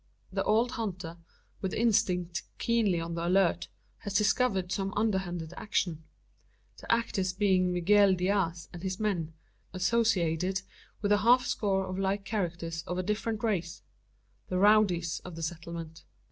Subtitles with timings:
[0.33, 1.19] The old hunter,
[1.61, 3.67] with instinct keenly on the alert,
[3.99, 6.05] has discovered some underhanded action
[6.79, 9.35] the actors being Miguel Diaz and his men,
[9.73, 10.63] associated
[11.03, 13.83] with a half score of like characters of a different race
[14.47, 16.03] the "rowdies" of the settlement.